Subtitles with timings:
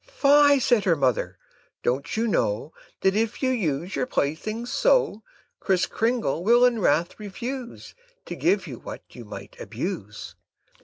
[0.09, 1.37] "Fie!" said her mother,
[1.83, 5.21] "don't you know, That if you use your playthings so,
[5.59, 7.93] Kriss Kringle will in wrath refuse
[8.25, 10.33] To give you what you might abuse?